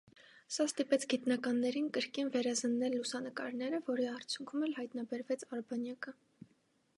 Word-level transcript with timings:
Սա 0.53 0.63
ստիպեց 0.69 1.03
գիտնականներին 1.13 1.89
կրկին 1.97 2.31
վերազննել 2.37 2.95
լուսանկարները, 3.01 3.81
որի 3.91 4.09
արդյունքւոմ 4.15 4.67
էլ 4.71 4.75
հայտնաբերվեց 4.81 5.47
արբանյակը։ 5.59 6.17